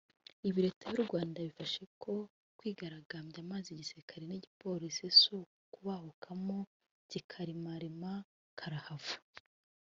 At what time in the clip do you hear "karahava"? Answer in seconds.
8.59-9.15